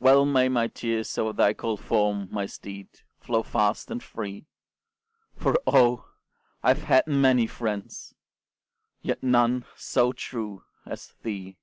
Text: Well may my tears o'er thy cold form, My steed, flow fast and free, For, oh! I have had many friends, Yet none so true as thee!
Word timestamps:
Well 0.00 0.26
may 0.26 0.50
my 0.50 0.66
tears 0.68 1.16
o'er 1.16 1.32
thy 1.32 1.54
cold 1.54 1.80
form, 1.80 2.28
My 2.30 2.44
steed, 2.44 2.90
flow 3.22 3.42
fast 3.42 3.90
and 3.90 4.02
free, 4.02 4.44
For, 5.34 5.56
oh! 5.66 6.10
I 6.62 6.68
have 6.74 6.82
had 6.82 7.06
many 7.06 7.46
friends, 7.46 8.12
Yet 9.00 9.22
none 9.22 9.64
so 9.74 10.12
true 10.12 10.62
as 10.84 11.14
thee! 11.22 11.56